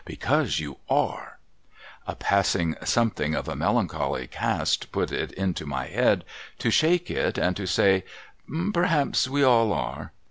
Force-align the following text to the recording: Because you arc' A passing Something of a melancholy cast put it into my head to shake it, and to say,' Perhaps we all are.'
Because 0.03 0.59
you 0.59 0.77
arc' 0.89 1.37
A 2.07 2.15
passing 2.15 2.75
Something 2.83 3.35
of 3.35 3.47
a 3.47 3.55
melancholy 3.55 4.25
cast 4.25 4.91
put 4.91 5.11
it 5.11 5.31
into 5.33 5.67
my 5.67 5.85
head 5.85 6.23
to 6.57 6.71
shake 6.71 7.11
it, 7.11 7.37
and 7.37 7.55
to 7.55 7.67
say,' 7.67 8.03
Perhaps 8.73 9.27
we 9.27 9.43
all 9.43 9.71
are.' 9.71 10.11